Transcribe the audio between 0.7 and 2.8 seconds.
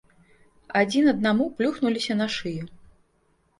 Адзін аднаму плюхнуліся на шыю.